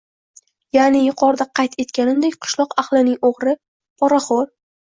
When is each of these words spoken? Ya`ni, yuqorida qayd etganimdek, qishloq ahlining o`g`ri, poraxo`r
Ya`ni, 0.77 1.01
yuqorida 1.07 1.47
qayd 1.59 1.77
etganimdek, 1.85 2.39
qishloq 2.47 2.75
ahlining 2.85 3.23
o`g`ri, 3.31 3.57
poraxo`r 4.03 4.53